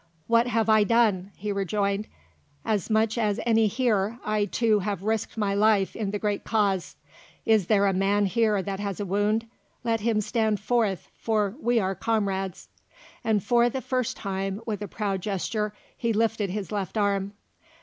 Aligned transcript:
"What 0.25 0.47
have 0.47 0.67
I 0.67 0.83
done?" 0.83 1.31
he 1.37 1.51
rejoined. 1.51 2.07
"As 2.65 2.89
much 2.89 3.19
as 3.19 3.39
any 3.45 3.67
here. 3.67 4.17
I 4.25 4.45
too 4.45 4.79
have 4.79 5.03
risked 5.03 5.37
my 5.37 5.53
life 5.53 5.95
in 5.95 6.09
the 6.09 6.17
great 6.17 6.43
cause. 6.43 6.95
Is 7.45 7.67
there 7.67 7.85
a 7.85 7.93
man 7.93 8.25
here 8.25 8.63
that 8.63 8.79
has 8.79 8.99
a 8.99 9.05
wound? 9.05 9.45
Let 9.83 9.99
him 9.99 10.19
stand 10.19 10.59
forth, 10.59 11.07
for 11.13 11.53
we 11.61 11.77
are 11.79 11.93
comrades." 11.93 12.67
And 13.23 13.43
for 13.43 13.69
the 13.69 13.79
first 13.79 14.17
time, 14.17 14.59
with 14.65 14.81
a 14.81 14.87
proud 14.87 15.21
gesture, 15.21 15.71
he 15.95 16.13
lifted 16.13 16.49
his 16.49 16.71
left 16.71 16.97
arm. 16.97 17.33